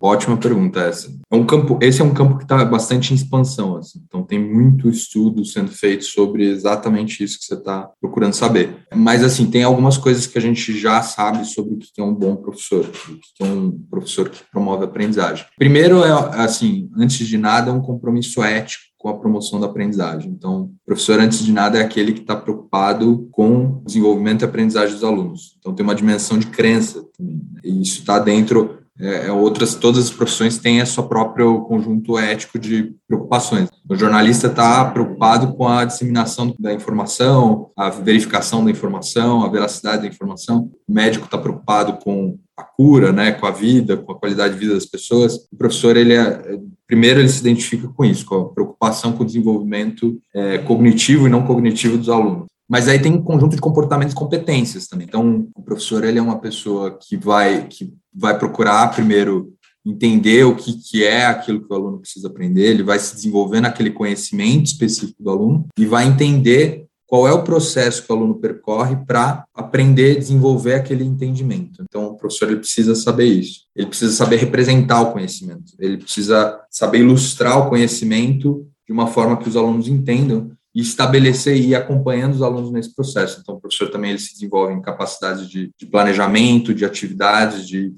Ótima 0.00 0.36
pergunta 0.36 0.80
essa. 0.80 1.12
É 1.30 1.36
um 1.36 1.44
campo, 1.44 1.78
esse 1.82 2.00
é 2.00 2.04
um 2.04 2.14
campo 2.14 2.38
que 2.38 2.44
está 2.44 2.64
bastante 2.64 3.12
em 3.12 3.16
expansão, 3.16 3.76
assim, 3.76 4.00
então 4.06 4.22
tem 4.22 4.38
muito 4.38 4.88
estudo 4.88 5.44
sendo 5.44 5.70
feito 5.70 6.04
sobre 6.04 6.48
exatamente 6.48 7.22
isso 7.22 7.38
que 7.38 7.44
você 7.44 7.54
está 7.54 7.90
procurando 8.00 8.32
saber. 8.32 8.76
Mas 8.94 9.22
assim, 9.22 9.50
tem 9.50 9.62
algumas 9.62 9.98
coisas 9.98 10.26
que 10.26 10.38
a 10.38 10.40
gente 10.40 10.76
já 10.78 11.02
sabe 11.02 11.44
sobre 11.44 11.74
o 11.74 11.78
que 11.78 12.00
é 12.00 12.04
um 12.04 12.14
bom 12.14 12.36
professor, 12.36 12.84
o 12.84 13.18
que 13.36 13.42
é 13.42 13.46
um 13.46 13.72
professor 13.90 14.30
que 14.30 14.42
promove 14.50 14.84
a 14.84 14.86
aprendizagem. 14.86 15.44
Primeiro 15.58 16.02
é 16.02 16.12
assim, 16.42 16.90
antes 16.96 17.26
de 17.28 17.36
nada, 17.36 17.70
é 17.70 17.74
um 17.74 17.82
compromisso 17.82 18.42
ético 18.42 18.90
com 19.00 19.08
a 19.08 19.18
promoção 19.18 19.58
da 19.58 19.66
aprendizagem. 19.66 20.30
Então, 20.30 20.64
o 20.64 20.70
professor, 20.84 21.18
antes 21.20 21.42
de 21.42 21.50
nada, 21.52 21.78
é 21.78 21.82
aquele 21.82 22.12
que 22.12 22.20
está 22.20 22.36
preocupado 22.36 23.26
com 23.32 23.78
o 23.78 23.82
desenvolvimento 23.86 24.42
e 24.42 24.44
aprendizagem 24.44 24.94
dos 24.94 25.02
alunos. 25.02 25.56
Então, 25.58 25.74
tem 25.74 25.82
uma 25.82 25.94
dimensão 25.94 26.38
de 26.38 26.46
crença 26.48 27.02
também. 27.16 27.36
Né? 27.36 27.60
E 27.64 27.80
isso 27.80 28.00
está 28.00 28.18
dentro 28.18 28.79
é, 29.00 29.28
é, 29.28 29.32
outras, 29.32 29.74
todas 29.74 30.04
as 30.04 30.10
profissões 30.10 30.58
têm 30.58 30.80
a 30.80 30.86
seu 30.86 31.04
próprio 31.04 31.62
conjunto 31.62 32.18
ético 32.18 32.58
de 32.58 32.94
preocupações. 33.08 33.68
O 33.88 33.96
jornalista 33.96 34.48
está 34.48 34.84
preocupado 34.84 35.54
com 35.54 35.66
a 35.66 35.84
disseminação 35.84 36.54
da 36.58 36.72
informação, 36.72 37.70
a 37.76 37.88
verificação 37.88 38.64
da 38.64 38.70
informação, 38.70 39.42
a 39.42 39.48
veracidade 39.48 40.02
da 40.02 40.08
informação. 40.08 40.70
O 40.86 40.92
médico 40.92 41.24
está 41.24 41.38
preocupado 41.38 41.94
com 42.04 42.38
a 42.56 42.62
cura, 42.62 43.10
né, 43.10 43.32
com 43.32 43.46
a 43.46 43.50
vida, 43.50 43.96
com 43.96 44.12
a 44.12 44.18
qualidade 44.18 44.54
de 44.54 44.60
vida 44.60 44.74
das 44.74 44.84
pessoas. 44.84 45.36
O 45.50 45.56
professor, 45.56 45.96
ele 45.96 46.12
é, 46.12 46.58
primeiro, 46.86 47.20
ele 47.20 47.28
se 47.28 47.40
identifica 47.40 47.88
com 47.88 48.04
isso, 48.04 48.26
com 48.26 48.34
a 48.34 48.48
preocupação 48.50 49.12
com 49.12 49.22
o 49.22 49.26
desenvolvimento 49.26 50.20
é, 50.34 50.58
cognitivo 50.58 51.26
e 51.26 51.30
não 51.30 51.46
cognitivo 51.46 51.96
dos 51.96 52.10
alunos. 52.10 52.49
Mas 52.70 52.86
aí 52.86 53.00
tem 53.00 53.12
um 53.12 53.22
conjunto 53.22 53.56
de 53.56 53.60
comportamentos 53.60 54.12
e 54.12 54.16
competências 54.16 54.86
também. 54.86 55.08
Então, 55.08 55.48
o 55.56 55.62
professor 55.62 56.04
ele 56.04 56.20
é 56.20 56.22
uma 56.22 56.38
pessoa 56.38 56.96
que 56.96 57.16
vai 57.16 57.66
que 57.66 57.92
vai 58.14 58.38
procurar 58.38 58.94
primeiro 58.94 59.52
entender 59.84 60.44
o 60.44 60.54
que, 60.54 60.74
que 60.74 61.04
é 61.04 61.26
aquilo 61.26 61.66
que 61.66 61.72
o 61.72 61.76
aluno 61.76 61.98
precisa 61.98 62.28
aprender, 62.28 62.66
ele 62.66 62.82
vai 62.82 62.98
se 62.98 63.14
desenvolver 63.14 63.60
naquele 63.60 63.90
conhecimento 63.90 64.66
específico 64.66 65.22
do 65.22 65.30
aluno 65.30 65.66
e 65.76 65.86
vai 65.86 66.06
entender 66.06 66.86
qual 67.06 67.26
é 67.26 67.32
o 67.32 67.42
processo 67.42 68.04
que 68.04 68.12
o 68.12 68.14
aluno 68.14 68.36
percorre 68.36 68.94
para 69.04 69.44
aprender 69.52 70.12
e 70.12 70.18
desenvolver 70.18 70.74
aquele 70.74 71.02
entendimento. 71.02 71.82
Então, 71.82 72.08
o 72.08 72.16
professor 72.16 72.50
ele 72.50 72.60
precisa 72.60 72.94
saber 72.94 73.24
isso. 73.24 73.62
Ele 73.74 73.88
precisa 73.88 74.12
saber 74.12 74.36
representar 74.36 75.00
o 75.00 75.12
conhecimento. 75.12 75.72
Ele 75.80 75.96
precisa 75.96 76.60
saber 76.70 76.98
ilustrar 76.98 77.58
o 77.58 77.68
conhecimento 77.68 78.64
de 78.86 78.92
uma 78.92 79.08
forma 79.08 79.38
que 79.38 79.48
os 79.48 79.56
alunos 79.56 79.88
entendam 79.88 80.52
e 80.74 80.80
estabelecer 80.80 81.56
e 81.56 81.68
ir 81.68 81.74
acompanhando 81.74 82.34
os 82.34 82.42
alunos 82.42 82.70
nesse 82.70 82.94
processo. 82.94 83.40
Então, 83.40 83.56
o 83.56 83.60
professor 83.60 83.90
também 83.90 84.10
ele 84.10 84.18
se 84.18 84.32
desenvolve 84.32 84.72
em 84.72 84.80
capacidades 84.82 85.48
de, 85.48 85.70
de 85.78 85.86
planejamento, 85.86 86.74
de 86.74 86.84
atividades, 86.84 87.66
de, 87.66 87.92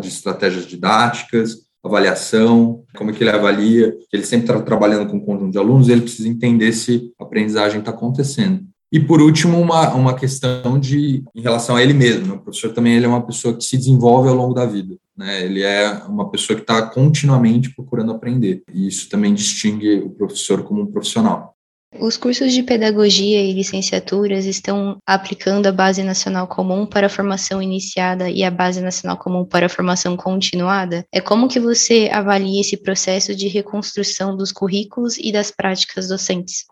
de 0.00 0.08
estratégias 0.08 0.66
didáticas, 0.66 1.70
avaliação, 1.82 2.82
como 2.94 3.10
é 3.10 3.14
que 3.14 3.22
ele 3.22 3.30
avalia, 3.30 3.96
ele 4.12 4.24
sempre 4.24 4.50
está 4.50 4.60
trabalhando 4.60 5.08
com 5.08 5.16
um 5.16 5.24
conjunto 5.24 5.52
de 5.52 5.58
alunos, 5.58 5.88
ele 5.88 6.02
precisa 6.02 6.28
entender 6.28 6.72
se 6.72 7.10
a 7.18 7.24
aprendizagem 7.24 7.80
está 7.80 7.90
acontecendo. 7.90 8.64
E 8.92 8.98
por 8.98 9.22
último, 9.22 9.58
uma, 9.58 9.94
uma 9.94 10.14
questão 10.14 10.78
de 10.78 11.22
em 11.34 11.40
relação 11.40 11.76
a 11.76 11.82
ele 11.82 11.94
mesmo. 11.94 12.26
Né? 12.26 12.32
O 12.34 12.40
professor 12.40 12.72
também 12.72 12.94
ele 12.94 13.06
é 13.06 13.08
uma 13.08 13.24
pessoa 13.24 13.56
que 13.56 13.62
se 13.62 13.76
desenvolve 13.76 14.28
ao 14.28 14.34
longo 14.34 14.52
da 14.52 14.66
vida. 14.66 14.96
Né? 15.16 15.44
Ele 15.44 15.62
é 15.62 15.92
uma 16.08 16.28
pessoa 16.28 16.56
que 16.56 16.62
está 16.62 16.82
continuamente 16.82 17.72
procurando 17.72 18.10
aprender. 18.10 18.62
E 18.74 18.88
isso 18.88 19.08
também 19.08 19.32
distingue 19.32 20.00
o 20.00 20.10
professor 20.10 20.64
como 20.64 20.82
um 20.82 20.86
profissional. 20.86 21.54
Os 21.98 22.16
cursos 22.16 22.52
de 22.52 22.62
pedagogia 22.62 23.42
e 23.42 23.52
licenciaturas 23.52 24.44
estão 24.44 24.98
aplicando 25.04 25.66
a 25.66 25.72
Base 25.72 26.02
Nacional 26.04 26.46
Comum 26.46 26.86
para 26.86 27.06
a 27.06 27.10
formação 27.10 27.60
iniciada 27.60 28.30
e 28.30 28.44
a 28.44 28.50
Base 28.50 28.80
Nacional 28.80 29.18
Comum 29.18 29.44
para 29.44 29.66
a 29.66 29.68
formação 29.68 30.16
continuada? 30.16 31.04
É 31.12 31.20
como 31.20 31.48
que 31.48 31.58
você 31.58 32.08
avalia 32.12 32.60
esse 32.60 32.76
processo 32.76 33.34
de 33.34 33.48
reconstrução 33.48 34.36
dos 34.36 34.52
currículos 34.52 35.18
e 35.18 35.32
das 35.32 35.50
práticas 35.50 36.06
docentes? 36.06 36.64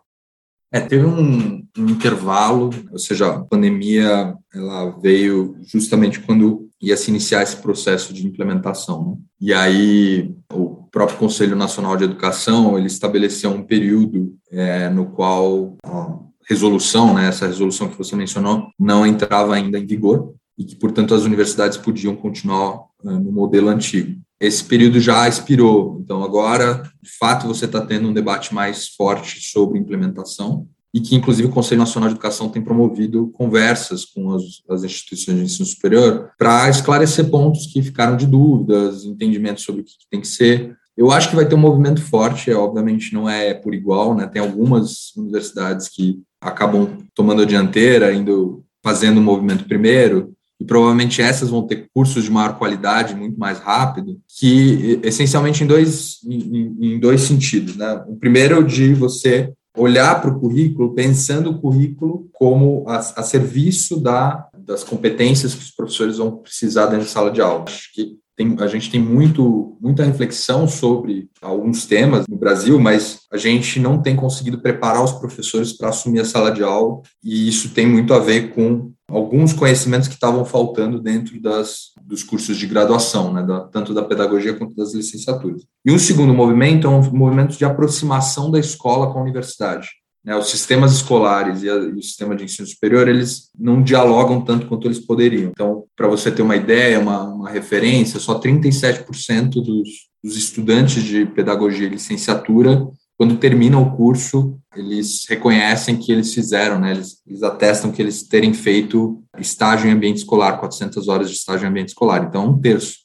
É, 0.71 0.79
teve 0.79 1.05
um, 1.05 1.65
um, 1.77 1.89
intervalo, 1.89 2.69
ou 2.91 2.99
seja, 2.99 3.27
a 3.27 3.39
pandemia 3.39 4.35
ela 4.53 4.91
veio 4.99 5.57
justamente 5.65 6.19
quando 6.19 6.69
ia 6.81 6.95
se 6.95 7.09
iniciar 7.09 7.41
esse 7.41 7.57
processo 7.57 8.13
de 8.13 8.25
implementação. 8.25 9.03
Né? 9.03 9.17
E 9.41 9.53
aí 9.53 10.31
o 10.53 10.68
próprio 10.91 11.17
Conselho 11.17 11.55
Nacional 11.55 11.95
de 11.97 12.03
Educação 12.03 12.77
ele 12.77 12.87
estabeleceu 12.87 13.51
um 13.51 13.63
período 13.63 14.35
é, 14.51 14.89
no 14.89 15.07
qual 15.07 15.75
a 15.83 16.17
resolução, 16.47 17.13
né, 17.13 17.27
essa 17.27 17.47
resolução 17.47 17.87
que 17.87 17.97
você 17.97 18.15
mencionou, 18.15 18.69
não 18.79 19.05
entrava 19.05 19.55
ainda 19.55 19.77
em 19.77 19.85
vigor 19.85 20.33
e 20.57 20.65
que, 20.65 20.75
portanto, 20.75 21.13
as 21.13 21.23
universidades 21.23 21.77
podiam 21.77 22.15
continuar 22.15 22.81
é, 23.05 23.09
no 23.09 23.31
modelo 23.31 23.69
antigo 23.69 24.19
esse 24.39 24.63
período 24.63 24.99
já 24.99 25.27
expirou. 25.27 25.99
Então, 26.01 26.23
agora, 26.23 26.89
de 27.01 27.11
fato, 27.19 27.45
você 27.45 27.65
está 27.65 27.85
tendo 27.85 28.07
um 28.07 28.13
debate 28.13 28.53
mais 28.53 28.87
forte 28.87 29.41
sobre 29.41 29.77
implementação 29.77 30.67
e 30.93 30.99
que, 30.99 31.15
inclusive, 31.15 31.47
o 31.47 31.51
Conselho 31.51 31.79
Nacional 31.79 32.09
de 32.09 32.15
Educação 32.15 32.49
tem 32.49 32.61
promovido 32.61 33.27
conversas 33.33 34.05
com 34.05 34.33
as, 34.33 34.43
as 34.69 34.83
instituições 34.83 35.37
de 35.37 35.43
ensino 35.43 35.65
superior 35.65 36.31
para 36.37 36.69
esclarecer 36.69 37.29
pontos 37.29 37.67
que 37.67 37.81
ficaram 37.81 38.17
de 38.17 38.25
dúvidas, 38.25 39.05
entendimentos 39.05 39.63
sobre 39.63 39.81
o 39.81 39.83
que 39.83 39.93
tem 40.09 40.21
que 40.21 40.27
ser. 40.27 40.75
Eu 40.97 41.11
acho 41.11 41.29
que 41.29 41.35
vai 41.35 41.47
ter 41.47 41.55
um 41.55 41.59
movimento 41.59 42.01
forte, 42.01 42.49
é, 42.51 42.55
obviamente 42.55 43.13
não 43.13 43.29
é 43.29 43.53
por 43.53 43.73
igual, 43.73 44.15
né? 44.15 44.27
Tem 44.27 44.41
algumas 44.41 45.15
universidades 45.15 45.87
que 45.87 46.21
acabam 46.41 46.97
tomando 47.13 47.43
a 47.43 47.45
dianteira, 47.45 48.13
indo 48.13 48.63
fazendo 48.83 49.19
o 49.19 49.23
movimento 49.23 49.65
primeiro, 49.65 50.33
e 50.59 50.65
provavelmente 50.65 51.21
essas 51.21 51.49
vão 51.49 51.65
ter 51.65 51.87
cursos 51.93 52.23
de 52.25 52.31
maior 52.31 52.57
qualidade, 52.57 53.15
muito 53.15 53.39
mais 53.39 53.59
rápido, 53.59 54.19
que 54.27 54.99
essencialmente 55.03 55.63
em 55.63 55.67
dois, 55.67 56.17
em, 56.27 56.75
em 56.81 56.99
dois 56.99 57.21
sentidos. 57.21 57.77
Né? 57.77 58.03
O 58.07 58.17
primeiro 58.17 58.61
de 58.63 58.93
você 58.93 59.53
olhar 59.79 60.21
para 60.21 60.29
o 60.29 60.39
currículo 60.39 60.93
pensando 60.93 61.51
o 61.51 61.59
currículo 61.59 62.29
como 62.33 62.83
a, 62.87 62.97
a 62.97 63.23
serviço 63.23 63.99
da, 64.01 64.47
das 64.53 64.83
competências 64.83 65.53
que 65.53 65.63
os 65.63 65.71
professores 65.71 66.17
vão 66.17 66.37
precisar 66.37 66.87
dentro 66.87 67.05
da 67.05 67.11
sala 67.11 67.31
de 67.31 67.41
aula. 67.41 67.65
Acho 67.67 67.93
que 67.93 68.17
tem, 68.35 68.55
a 68.59 68.67
gente 68.67 68.89
tem 68.89 69.01
muito, 69.01 69.77
muita 69.81 70.03
reflexão 70.03 70.65
sobre 70.65 71.29
alguns 71.41 71.85
temas 71.85 72.25
no 72.27 72.37
Brasil, 72.37 72.79
mas 72.79 73.21
a 73.31 73.35
gente 73.35 73.79
não 73.79 74.01
tem 74.01 74.15
conseguido 74.15 74.61
preparar 74.61 75.03
os 75.03 75.11
professores 75.11 75.73
para 75.73 75.89
assumir 75.89 76.21
a 76.21 76.25
sala 76.25 76.49
de 76.49 76.63
aula, 76.63 77.01
e 77.21 77.49
isso 77.49 77.69
tem 77.71 77.85
muito 77.85 78.13
a 78.13 78.19
ver 78.19 78.53
com 78.53 78.93
alguns 79.09 79.53
conhecimentos 79.53 80.07
que 80.07 80.13
estavam 80.13 80.45
faltando 80.45 80.99
dentro 80.99 81.41
das, 81.41 81.91
dos 82.01 82.23
cursos 82.23 82.57
de 82.57 82.67
graduação, 82.67 83.33
né, 83.33 83.43
da, 83.43 83.61
tanto 83.61 83.93
da 83.93 84.03
pedagogia 84.03 84.53
quanto 84.53 84.75
das 84.75 84.93
licenciaturas. 84.93 85.63
E 85.85 85.91
um 85.91 85.99
segundo 85.99 86.33
movimento 86.33 86.87
é 86.87 86.89
um 86.89 87.01
movimento 87.11 87.57
de 87.57 87.65
aproximação 87.65 88.51
da 88.51 88.59
escola 88.59 89.11
com 89.11 89.19
a 89.19 89.21
universidade. 89.23 89.89
Né, 90.23 90.35
os 90.35 90.49
sistemas 90.49 90.93
escolares 90.93 91.63
e, 91.63 91.69
a, 91.69 91.75
e, 91.75 91.93
o 91.93 92.01
sistema 92.01 92.35
de 92.35 92.43
ensino 92.43 92.67
superior, 92.67 93.07
eles 93.07 93.49
não 93.57 93.81
dialogam 93.81 94.41
tanto 94.41 94.67
quanto 94.67 94.87
eles 94.87 94.99
poderiam. 94.99 95.49
Então, 95.49 95.85
para 95.95 96.07
você 96.07 96.29
ter 96.29 96.41
uma 96.41 96.55
ideia, 96.55 96.99
uma, 96.99 97.23
uma 97.23 97.49
referência, 97.49 98.19
só 98.19 98.39
37% 98.39 99.49
dos, 99.49 99.89
dos 100.23 100.37
estudantes 100.37 101.03
de 101.03 101.25
pedagogia 101.25 101.87
e 101.87 101.91
licenciatura, 101.91 102.85
quando 103.19 103.35
terminam 103.35 103.83
o 103.83 103.97
curso, 103.97 104.57
eles 104.73 105.25
reconhecem 105.27 105.97
que 105.97 106.09
eles 106.09 106.33
fizeram, 106.33 106.79
né, 106.79 106.91
eles, 106.91 107.21
eles 107.27 107.43
atestam 107.43 107.91
que 107.91 108.01
eles 108.01 108.23
terem 108.23 108.53
feito 108.53 109.21
estágio 109.37 109.89
em 109.89 109.91
ambiente 109.91 110.19
escolar, 110.19 110.57
400 110.57 111.09
horas 111.09 111.29
de 111.29 111.35
estágio 111.35 111.65
em 111.65 111.69
ambiente 111.69 111.89
escolar. 111.89 112.23
Então, 112.23 112.47
um 112.47 112.57
terço. 112.57 112.99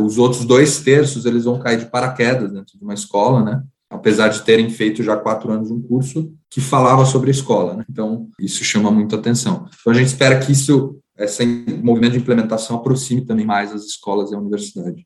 Os 0.00 0.16
outros 0.16 0.44
dois 0.44 0.80
terços, 0.82 1.26
eles 1.26 1.42
vão 1.42 1.58
cair 1.58 1.80
de 1.80 1.90
paraquedas 1.90 2.52
dentro 2.52 2.78
de 2.78 2.84
uma 2.84 2.94
escola, 2.94 3.42
né? 3.42 3.60
apesar 3.90 4.28
de 4.28 4.42
terem 4.42 4.70
feito 4.70 5.02
já 5.02 5.16
quatro 5.16 5.50
anos 5.50 5.72
um 5.72 5.82
curso 5.82 6.32
que 6.48 6.60
falava 6.60 7.04
sobre 7.04 7.30
a 7.30 7.32
escola. 7.32 7.74
Né? 7.74 7.84
Então, 7.90 8.28
isso 8.38 8.62
chama 8.62 8.92
muito 8.92 9.16
atenção. 9.16 9.66
Então, 9.80 9.92
a 9.92 9.96
gente 9.96 10.06
espera 10.06 10.38
que 10.38 10.52
isso, 10.52 11.00
esse 11.18 11.44
movimento 11.82 12.12
de 12.12 12.18
implementação 12.18 12.76
aproxime 12.76 13.22
também 13.22 13.44
mais 13.44 13.72
as 13.72 13.86
escolas 13.86 14.30
e 14.30 14.36
a 14.36 14.38
universidade. 14.38 15.04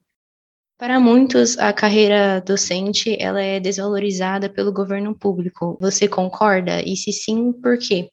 Para 0.83 0.99
muitos, 0.99 1.57
a 1.59 1.73
carreira 1.73 2.43
docente 2.45 3.17
ela 3.21 3.41
é 3.41 3.61
desvalorizada 3.61 4.49
pelo 4.49 4.73
governo 4.73 5.15
público. 5.15 5.79
Você 5.81 6.09
concorda? 6.09 6.83
E 6.83 6.97
se 6.97 7.13
sim, 7.13 7.53
por 7.53 7.79
quê? 7.79 8.09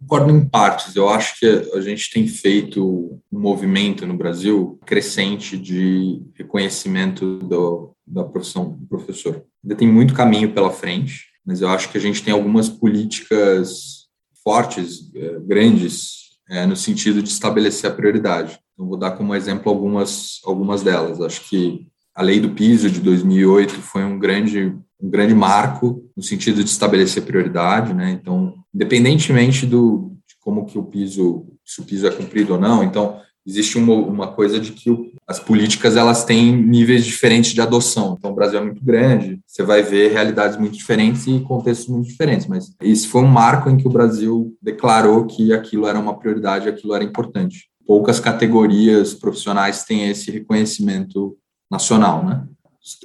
concordo 0.00 0.32
em 0.32 0.44
partes. 0.44 0.96
Eu 0.96 1.08
acho 1.08 1.38
que 1.38 1.46
a 1.46 1.80
gente 1.80 2.10
tem 2.10 2.26
feito 2.26 2.84
um 3.32 3.38
movimento 3.38 4.08
no 4.08 4.16
Brasil 4.16 4.76
crescente 4.84 5.56
de 5.56 6.20
reconhecimento 6.34 7.38
do, 7.38 7.94
da 8.04 8.24
profissão 8.24 8.70
do 8.72 8.88
professor. 8.88 9.44
Ainda 9.62 9.76
tem 9.76 9.86
muito 9.86 10.14
caminho 10.14 10.52
pela 10.52 10.72
frente, 10.72 11.26
mas 11.46 11.60
eu 11.60 11.68
acho 11.68 11.92
que 11.92 11.98
a 11.98 12.00
gente 12.00 12.24
tem 12.24 12.34
algumas 12.34 12.68
políticas 12.68 14.08
fortes, 14.42 15.12
eh, 15.14 15.38
grandes, 15.46 16.23
eh, 16.48 16.66
no 16.66 16.76
sentido 16.76 17.22
de 17.22 17.28
estabelecer 17.28 17.90
a 17.90 17.94
prioridade. 17.94 18.58
Então, 18.72 18.86
vou 18.86 18.96
dar 18.96 19.12
como 19.12 19.34
exemplo 19.34 19.70
algumas, 19.70 20.40
algumas 20.44 20.82
delas. 20.82 21.20
Acho 21.20 21.48
que 21.48 21.86
a 22.14 22.22
lei 22.22 22.40
do 22.40 22.50
piso 22.50 22.90
de 22.90 23.00
2008 23.00 23.74
foi 23.74 24.04
um 24.04 24.18
grande 24.18 24.76
um 25.00 25.10
grande 25.10 25.34
marco 25.34 26.02
no 26.16 26.22
sentido 26.22 26.64
de 26.64 26.70
estabelecer 26.70 27.24
prioridade, 27.24 27.92
né? 27.92 28.10
Então, 28.10 28.54
independentemente 28.74 29.66
do 29.66 30.16
de 30.26 30.34
como 30.40 30.64
que 30.64 30.78
o 30.78 30.82
piso, 30.82 31.46
se 31.62 31.82
o 31.82 31.84
piso 31.84 32.06
é 32.06 32.10
cumprido 32.10 32.54
ou 32.54 32.60
não, 32.60 32.82
então 32.82 33.20
existe 33.46 33.76
uma, 33.76 33.94
uma 33.94 34.28
coisa 34.28 34.58
de 34.58 34.72
que 34.72 35.12
as 35.26 35.38
políticas 35.38 35.96
elas 35.96 36.24
têm 36.24 36.54
níveis 36.56 37.04
diferentes 37.04 37.52
de 37.52 37.60
adoção. 37.60 38.16
Então, 38.18 38.30
o 38.30 38.34
Brasil 38.34 38.58
é 38.58 38.62
muito 38.62 38.84
grande, 38.84 39.40
você 39.46 39.62
vai 39.62 39.82
ver 39.82 40.12
realidades 40.12 40.56
muito 40.56 40.76
diferentes 40.76 41.26
e 41.26 41.40
contextos 41.40 41.88
muito 41.88 42.08
diferentes, 42.08 42.46
mas 42.46 42.72
isso 42.82 43.08
foi 43.08 43.22
um 43.22 43.28
marco 43.28 43.70
em 43.70 43.76
que 43.76 43.86
o 43.86 43.90
Brasil 43.90 44.56
declarou 44.60 45.26
que 45.26 45.52
aquilo 45.52 45.86
era 45.86 45.98
uma 45.98 46.18
prioridade, 46.18 46.68
aquilo 46.68 46.94
era 46.94 47.04
importante. 47.04 47.68
Poucas 47.86 48.18
categorias 48.18 49.14
profissionais 49.14 49.84
têm 49.84 50.08
esse 50.08 50.30
reconhecimento 50.30 51.36
nacional, 51.70 52.24
né? 52.24 52.44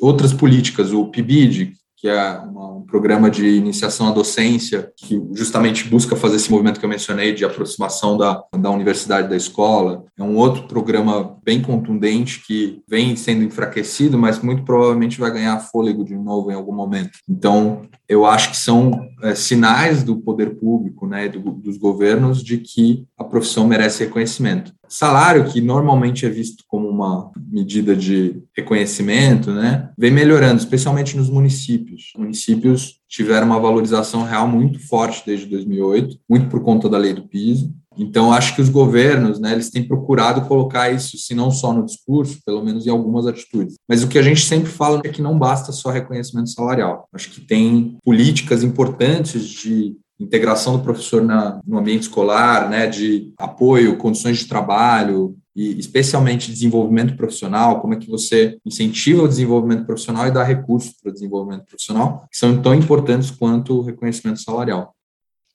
Outras 0.01 0.34
políticas, 0.34 0.91
o 0.91 1.05
PIBID, 1.05 1.74
que 1.96 2.08
é 2.08 2.31
uma, 2.39 2.59
um 2.59 2.59
programa 2.89 3.29
de 3.29 3.48
iniciação 3.48 4.08
à 4.08 4.12
docência, 4.12 4.91
que 4.98 5.22
justamente 5.34 5.88
busca 5.88 6.15
fazer 6.15 6.38
esse 6.38 6.51
movimento 6.51 6.79
que 6.79 6.86
eu 6.86 6.89
mencionei 6.89 7.34
de 7.34 7.46
aproximação 7.46 8.17
da, 8.17 8.43
da 8.58 8.69
universidade 8.69 9.29
da 9.29 9.36
escola. 9.36 10.03
É 10.17 10.24
um 10.24 10.36
outro 10.36 10.63
programa 10.63 11.38
bem 11.43 11.62
contundente 11.62 12.43
que 12.46 12.81
vem 12.88 13.15
sendo 13.15 13.43
enfraquecido, 13.43 14.17
mas 14.17 14.41
muito 14.41 14.63
provavelmente 14.63 15.19
vai 15.19 15.31
ganhar 15.31 15.60
fôlego 15.60 16.03
de 16.03 16.15
novo 16.15 16.51
em 16.51 16.55
algum 16.55 16.74
momento. 16.74 17.19
Então, 17.27 17.84
eu 18.08 18.25
acho 18.25 18.51
que 18.51 18.58
são 18.58 18.91
é, 19.22 19.36
sinais 19.36 20.03
do 20.03 20.17
poder 20.17 20.55
público, 20.55 21.08
né, 21.08 21.27
do, 21.29 21.39
dos 21.51 21.77
governos, 21.77 22.43
de 22.43 22.58
que 22.58 23.05
a 23.17 23.24
profissão 23.24 23.67
merece 23.67 24.03
reconhecimento. 24.03 24.74
Salário, 24.89 25.46
que 25.46 25.62
normalmente 25.62 26.25
é 26.25 26.29
visto 26.29 26.63
como 26.67 26.89
uma 26.89 27.31
medida 27.51 27.96
de 27.96 28.41
reconhecimento, 28.58 29.51
né, 29.51 29.89
vem 29.98 30.12
melhorando, 30.12 30.60
especialmente 30.60 31.15
nos 31.15 31.29
municípios. 31.29 32.12
Os 32.15 32.22
municípios 32.22 33.00
tiveram 33.08 33.48
uma 33.48 33.60
valorização 33.60 34.24
real 34.24 34.48
muito 34.48 34.79
forte 34.79 35.24
desde 35.25 35.46
2008, 35.46 36.17
muito 36.29 36.48
por 36.48 36.62
conta 36.62 36.89
da 36.89 36.98
lei 36.98 37.13
do 37.13 37.27
piso, 37.27 37.74
Então, 38.00 38.31
acho 38.31 38.55
que 38.55 38.62
os 38.62 38.69
governos, 38.69 39.39
né, 39.39 39.51
eles 39.51 39.69
têm 39.69 39.84
procurado 39.84 40.48
colocar 40.48 40.89
isso, 40.89 41.17
se 41.17 41.36
não 41.36 41.51
só 41.51 41.74
no 41.74 41.86
discurso, 41.86 42.39
pelo 42.46 42.63
menos 42.63 42.88
em 42.88 42.89
algumas 42.89 43.27
atitudes. 43.27 43.75
Mas 43.88 44.01
o 44.01 44.08
que 44.08 44.17
a 44.17 44.22
gente 44.22 44.46
sempre 44.46 44.69
fala 44.69 45.01
é 45.03 45.10
que 45.10 45.22
não 45.22 45.38
basta 45.38 45.74
só 45.74 45.89
reconhecimento 45.89 46.50
salarial. 46.50 47.10
Acho 47.13 47.29
que 47.29 47.41
tem 47.41 47.98
políticas 48.03 48.63
importantes 48.63 49.43
de 49.43 49.98
integração 50.20 50.78
do 50.78 50.84
professor 50.84 51.24
na, 51.24 51.62
no 51.66 51.80
ambiente 51.80 52.04
escolar, 52.04 52.70
né, 52.70 52.88
de 52.88 53.34
apoio, 53.38 53.98
condições 53.98 54.40
de 54.40 54.48
trabalho 54.48 55.36
e 55.56 55.80
especialmente 55.80 56.52
desenvolvimento 56.52 57.16
profissional, 57.16 57.80
como 57.80 57.94
é 57.94 57.98
que 57.98 58.10
você 58.10 58.58
incentiva 58.66 59.24
o 59.24 59.28
desenvolvimento 59.28 59.86
profissional 59.86 60.28
e 60.28 60.32
dá 60.32 60.44
recursos 60.44 60.94
para 61.02 61.10
o 61.10 61.14
desenvolvimento 61.14 61.66
profissional, 61.66 62.28
que 62.32 62.38
são 62.38 62.62
tão 62.62 62.74
importantes 62.74 63.32
quanto 63.32 63.78
o 63.78 63.82
reconhecimento 63.82 64.42
salarial. 64.42 64.94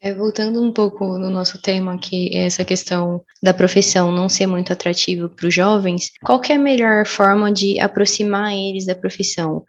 É, 0.01 0.13
voltando 0.13 0.63
um 0.63 0.71
pouco 0.71 1.17
no 1.17 1.31
nosso 1.31 1.59
tema, 1.63 1.97
que 1.97 2.29
é 2.37 2.45
essa 2.45 2.63
questão 2.63 3.23
da 3.43 3.55
profissão 3.55 4.13
não 4.13 4.29
ser 4.29 4.47
muito 4.47 4.71
atrativa 4.71 5.31
para 5.31 5.49
os 5.49 5.55
jovens, 5.55 6.11
qual 6.23 6.43
é 6.47 6.53
a 6.53 6.59
melhor 6.59 7.07
forma 7.07 7.51
de 7.51 7.81
aproximar 7.81 8.53
eles 8.53 8.85
da 8.85 8.95
profissão? 8.95 9.65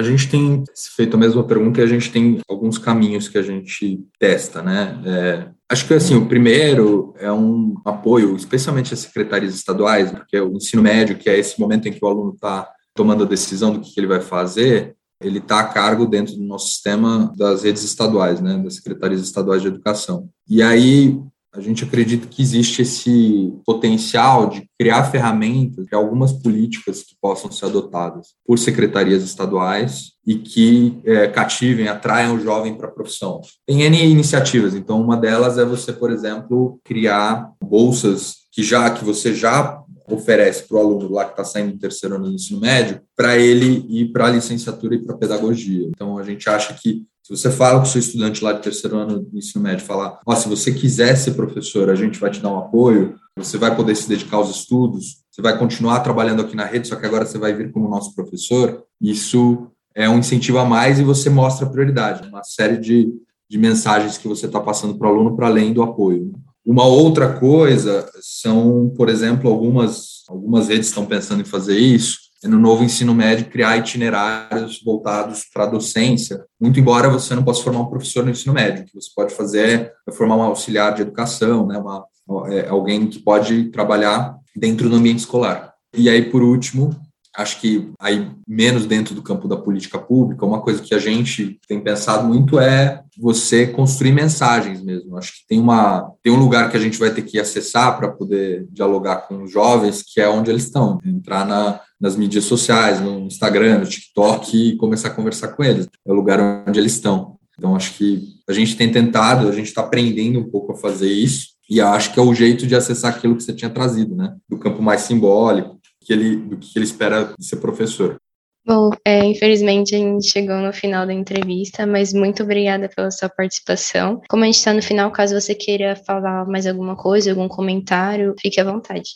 A 0.00 0.02
gente 0.02 0.30
tem 0.30 0.64
feito 0.96 1.14
a 1.14 1.20
mesma 1.20 1.44
pergunta 1.44 1.78
e 1.78 1.84
a 1.84 1.86
gente 1.86 2.10
tem 2.10 2.40
alguns 2.48 2.78
caminhos 2.78 3.28
que 3.28 3.36
a 3.36 3.42
gente 3.42 4.02
testa, 4.18 4.62
né? 4.62 4.98
É, 5.04 5.48
acho 5.68 5.86
que 5.86 5.92
assim, 5.92 6.14
o 6.14 6.24
primeiro 6.24 7.12
é 7.18 7.30
um 7.30 7.74
apoio, 7.84 8.34
especialmente 8.34 8.94
às 8.94 9.00
secretarias 9.00 9.54
estaduais, 9.54 10.10
porque 10.10 10.40
o 10.40 10.56
ensino 10.56 10.82
médio, 10.82 11.18
que 11.18 11.28
é 11.28 11.38
esse 11.38 11.60
momento 11.60 11.86
em 11.86 11.92
que 11.92 12.02
o 12.02 12.08
aluno 12.08 12.32
está 12.32 12.66
tomando 12.94 13.24
a 13.24 13.26
decisão 13.26 13.74
do 13.74 13.80
que 13.82 13.92
ele 14.00 14.06
vai 14.06 14.22
fazer, 14.22 14.96
ele 15.22 15.36
está 15.36 15.60
a 15.60 15.64
cargo 15.64 16.06
dentro 16.06 16.34
do 16.34 16.44
nosso 16.44 16.68
sistema 16.68 17.30
das 17.36 17.62
redes 17.62 17.82
estaduais, 17.82 18.40
né, 18.40 18.56
das 18.56 18.76
secretarias 18.76 19.20
estaduais 19.20 19.60
de 19.60 19.68
educação. 19.68 20.30
E 20.48 20.62
aí 20.62 21.20
a 21.52 21.60
gente 21.60 21.82
acredita 21.82 22.28
que 22.28 22.40
existe 22.40 22.82
esse 22.82 23.52
potencial 23.66 24.48
de 24.48 24.68
criar 24.78 25.04
ferramentas, 25.04 25.86
de 25.86 25.94
algumas 25.94 26.32
políticas 26.32 27.02
que 27.02 27.16
possam 27.20 27.50
ser 27.50 27.66
adotadas 27.66 28.28
por 28.46 28.58
secretarias 28.58 29.24
estaduais 29.24 30.12
e 30.24 30.36
que 30.36 31.00
é, 31.04 31.26
cativem, 31.26 31.88
atraiam 31.88 32.36
o 32.36 32.40
jovem 32.40 32.74
para 32.74 32.86
a 32.86 32.92
profissão. 32.92 33.40
Tem 33.66 33.82
N 33.82 34.04
iniciativas, 34.04 34.74
então 34.74 35.00
uma 35.00 35.16
delas 35.16 35.58
é 35.58 35.64
você, 35.64 35.92
por 35.92 36.10
exemplo, 36.12 36.78
criar 36.84 37.50
bolsas 37.62 38.40
que 38.52 38.62
já 38.62 38.90
que 38.90 39.04
você 39.04 39.34
já 39.34 39.82
oferece 40.10 40.66
para 40.66 40.76
o 40.76 40.80
aluno 40.80 41.10
lá 41.10 41.24
que 41.24 41.32
está 41.32 41.44
saindo 41.44 41.72
do 41.72 41.78
terceiro 41.78 42.16
ano 42.16 42.28
do 42.28 42.34
ensino 42.34 42.60
médio, 42.60 43.00
para 43.16 43.36
ele 43.36 43.86
ir 43.88 44.12
para 44.12 44.26
a 44.26 44.30
licenciatura 44.30 44.94
e 44.94 44.98
para 44.98 45.14
a 45.14 45.18
pedagogia. 45.18 45.88
Então, 45.88 46.18
a 46.18 46.22
gente 46.22 46.48
acha 46.48 46.74
que 46.74 47.04
se 47.22 47.36
você 47.36 47.50
fala 47.50 47.78
com 47.78 47.84
o 47.84 47.88
seu 47.88 48.00
estudante 48.00 48.42
lá 48.42 48.52
de 48.52 48.62
terceiro 48.62 48.96
ano 48.96 49.20
do 49.20 49.38
ensino 49.38 49.62
médio, 49.62 49.86
falar, 49.86 50.18
ó, 50.26 50.32
oh, 50.32 50.36
se 50.36 50.48
você 50.48 50.72
quiser 50.72 51.14
ser 51.16 51.32
professor, 51.32 51.88
a 51.88 51.94
gente 51.94 52.18
vai 52.18 52.30
te 52.30 52.40
dar 52.40 52.52
um 52.52 52.58
apoio, 52.58 53.14
você 53.36 53.56
vai 53.56 53.74
poder 53.74 53.94
se 53.94 54.08
dedicar 54.08 54.38
aos 54.38 54.50
estudos, 54.50 55.20
você 55.30 55.40
vai 55.40 55.56
continuar 55.56 56.00
trabalhando 56.00 56.42
aqui 56.42 56.56
na 56.56 56.64
rede, 56.64 56.88
só 56.88 56.96
que 56.96 57.06
agora 57.06 57.24
você 57.24 57.38
vai 57.38 57.54
vir 57.54 57.70
como 57.70 57.88
nosso 57.88 58.14
professor, 58.16 58.84
isso 59.00 59.68
é 59.94 60.08
um 60.08 60.18
incentivo 60.18 60.58
a 60.58 60.64
mais 60.64 60.98
e 60.98 61.04
você 61.04 61.30
mostra 61.30 61.66
prioridade, 61.66 62.28
uma 62.28 62.42
série 62.42 62.78
de, 62.78 63.12
de 63.48 63.58
mensagens 63.58 64.18
que 64.18 64.26
você 64.26 64.46
está 64.46 64.58
passando 64.58 64.98
para 64.98 65.08
o 65.08 65.12
aluno 65.12 65.36
para 65.36 65.46
além 65.46 65.72
do 65.72 65.82
apoio. 65.82 66.32
Uma 66.64 66.84
outra 66.84 67.38
coisa 67.38 68.08
são, 68.20 68.92
por 68.96 69.08
exemplo, 69.08 69.50
algumas, 69.50 70.24
algumas 70.28 70.68
redes 70.68 70.88
estão 70.88 71.06
pensando 71.06 71.40
em 71.40 71.44
fazer 71.44 71.78
isso, 71.78 72.18
é 72.42 72.48
no 72.48 72.58
novo 72.58 72.82
ensino 72.82 73.14
médio 73.14 73.50
criar 73.50 73.76
itinerários 73.76 74.82
voltados 74.82 75.44
para 75.52 75.64
a 75.64 75.66
docência, 75.68 76.42
muito 76.58 76.80
embora 76.80 77.10
você 77.10 77.34
não 77.34 77.44
possa 77.44 77.62
formar 77.62 77.80
um 77.80 77.90
professor 77.90 78.24
no 78.24 78.30
ensino 78.30 78.54
médio, 78.54 78.82
o 78.82 78.86
que 78.86 78.94
você 78.94 79.10
pode 79.14 79.34
fazer 79.34 79.92
é 80.08 80.12
formar 80.12 80.36
um 80.36 80.42
auxiliar 80.42 80.94
de 80.94 81.02
educação, 81.02 81.66
né, 81.66 81.76
uma, 81.78 82.06
é, 82.48 82.68
alguém 82.68 83.06
que 83.08 83.18
pode 83.18 83.70
trabalhar 83.70 84.36
dentro 84.56 84.88
do 84.88 84.96
ambiente 84.96 85.18
escolar. 85.18 85.74
E 85.94 86.08
aí, 86.08 86.30
por 86.30 86.42
último, 86.42 86.90
acho 87.36 87.60
que 87.60 87.90
aí 88.00 88.30
menos 88.46 88.86
dentro 88.86 89.14
do 89.14 89.22
campo 89.22 89.46
da 89.46 89.56
política 89.56 89.98
pública, 89.98 90.46
uma 90.46 90.60
coisa 90.60 90.82
que 90.82 90.94
a 90.94 90.98
gente 90.98 91.58
tem 91.66 91.80
pensado 91.80 92.26
muito 92.26 92.58
é 92.58 93.02
você 93.18 93.66
construir 93.66 94.12
mensagens 94.12 94.82
mesmo. 94.82 95.16
Acho 95.16 95.32
que 95.32 95.46
tem 95.48 95.60
uma 95.60 96.10
tem 96.22 96.32
um 96.32 96.38
lugar 96.38 96.70
que 96.70 96.76
a 96.76 96.80
gente 96.80 96.98
vai 96.98 97.10
ter 97.12 97.22
que 97.22 97.38
acessar 97.38 97.96
para 97.98 98.08
poder 98.08 98.66
dialogar 98.70 99.28
com 99.28 99.42
os 99.42 99.50
jovens, 99.50 100.02
que 100.02 100.20
é 100.20 100.28
onde 100.28 100.50
eles 100.50 100.64
estão, 100.64 100.98
entrar 101.04 101.46
na, 101.46 101.80
nas 102.00 102.16
mídias 102.16 102.44
sociais, 102.44 103.00
no 103.00 103.20
Instagram, 103.20 103.78
no 103.78 103.86
TikTok 103.86 104.56
e 104.56 104.76
começar 104.76 105.08
a 105.08 105.14
conversar 105.14 105.48
com 105.48 105.62
eles. 105.62 105.88
É 106.06 106.10
o 106.10 106.14
lugar 106.14 106.40
onde 106.66 106.78
eles 106.78 106.92
estão. 106.92 107.38
Então 107.56 107.76
acho 107.76 107.94
que 107.94 108.36
a 108.48 108.52
gente 108.52 108.76
tem 108.76 108.90
tentado, 108.90 109.48
a 109.48 109.52
gente 109.52 109.66
está 109.66 109.82
aprendendo 109.82 110.40
um 110.40 110.50
pouco 110.50 110.72
a 110.72 110.76
fazer 110.76 111.12
isso. 111.12 111.50
E 111.68 111.80
acho 111.80 112.12
que 112.12 112.18
é 112.18 112.22
o 112.22 112.34
jeito 112.34 112.66
de 112.66 112.74
acessar 112.74 113.14
aquilo 113.14 113.36
que 113.36 113.44
você 113.44 113.52
tinha 113.52 113.70
trazido, 113.70 114.16
né? 114.16 114.34
Do 114.48 114.58
campo 114.58 114.82
mais 114.82 115.02
simbólico, 115.02 115.78
que 116.10 116.14
ele, 116.14 116.34
do 116.34 116.56
que 116.56 116.76
ele 116.76 116.84
espera 116.84 117.32
de 117.38 117.46
ser 117.46 117.56
professor. 117.56 118.20
Bom, 118.66 118.90
é, 119.04 119.24
infelizmente 119.24 119.94
a 119.94 119.98
gente 119.98 120.26
chegou 120.26 120.56
no 120.56 120.72
final 120.72 121.06
da 121.06 121.12
entrevista, 121.12 121.86
mas 121.86 122.12
muito 122.12 122.42
obrigada 122.42 122.88
pela 122.88 123.12
sua 123.12 123.28
participação. 123.28 124.20
Como 124.28 124.42
a 124.42 124.46
gente 124.46 124.56
está 124.56 124.74
no 124.74 124.82
final, 124.82 125.12
caso 125.12 125.40
você 125.40 125.54
queira 125.54 125.94
falar 125.94 126.46
mais 126.46 126.66
alguma 126.66 126.96
coisa, 126.96 127.30
algum 127.30 127.46
comentário, 127.46 128.34
fique 128.40 128.60
à 128.60 128.64
vontade. 128.64 129.10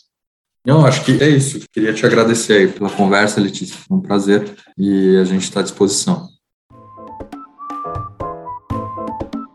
Não, 0.65 0.87
acho 0.87 1.05
que 1.05 1.21
é 1.23 1.29
isso. 1.29 1.61
Queria 1.73 1.93
te 1.93 2.07
agradecer 2.07 2.73
pela 2.73 2.89
conversa, 2.89 3.41
Letícia. 3.41 3.77
Foi 3.77 3.97
um 3.97 4.01
prazer 4.01 4.55
e 4.79 5.17
a 5.17 5.25
gente 5.25 5.43
está 5.43 5.61
à 5.61 5.63
disposição. 5.65 6.29